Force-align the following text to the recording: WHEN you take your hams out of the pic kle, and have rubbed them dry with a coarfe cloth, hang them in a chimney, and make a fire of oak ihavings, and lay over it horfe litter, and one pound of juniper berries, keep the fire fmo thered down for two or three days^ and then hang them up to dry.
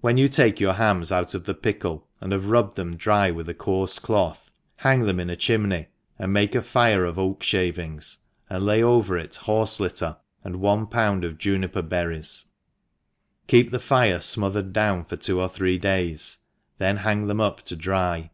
WHEN 0.00 0.16
you 0.16 0.26
take 0.26 0.58
your 0.58 0.72
hams 0.72 1.12
out 1.12 1.34
of 1.34 1.44
the 1.44 1.52
pic 1.52 1.80
kle, 1.80 2.06
and 2.18 2.32
have 2.32 2.46
rubbed 2.46 2.76
them 2.76 2.96
dry 2.96 3.30
with 3.30 3.46
a 3.46 3.52
coarfe 3.52 4.00
cloth, 4.00 4.50
hang 4.76 5.00
them 5.00 5.20
in 5.20 5.28
a 5.28 5.36
chimney, 5.36 5.88
and 6.18 6.32
make 6.32 6.54
a 6.54 6.62
fire 6.62 7.04
of 7.04 7.18
oak 7.18 7.42
ihavings, 7.42 8.16
and 8.48 8.64
lay 8.64 8.82
over 8.82 9.18
it 9.18 9.32
horfe 9.42 9.78
litter, 9.78 10.16
and 10.42 10.62
one 10.62 10.86
pound 10.86 11.26
of 11.26 11.36
juniper 11.36 11.82
berries, 11.82 12.44
keep 13.48 13.70
the 13.70 13.78
fire 13.78 14.20
fmo 14.20 14.50
thered 14.50 14.72
down 14.72 15.04
for 15.04 15.16
two 15.16 15.38
or 15.42 15.48
three 15.50 15.78
days^ 15.78 16.38
and 16.78 16.78
then 16.78 16.96
hang 17.04 17.26
them 17.26 17.38
up 17.42 17.60
to 17.66 17.76
dry. 17.76 18.30